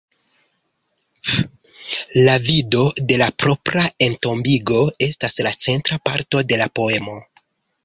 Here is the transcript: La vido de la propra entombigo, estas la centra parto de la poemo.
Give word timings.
La 2.15 2.39
vido 2.39 2.91
de 3.09 3.19
la 3.23 3.29
propra 3.43 3.85
entombigo, 4.07 4.81
estas 5.11 5.39
la 5.49 5.55
centra 5.69 6.01
parto 6.11 6.45
de 6.55 6.61
la 6.65 6.71
poemo. 6.81 7.21